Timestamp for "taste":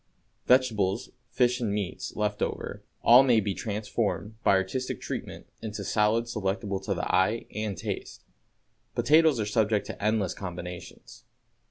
7.77-8.23